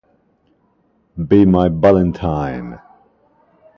[1.27, 2.79] Be my Valentine!